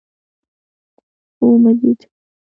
هو 1.37 1.45
ومې 1.51 1.71
لېد. 1.79 1.99